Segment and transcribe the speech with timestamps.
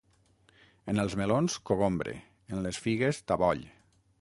[0.93, 2.15] En els melons, cogombre;
[2.55, 3.63] en les figues, taboll.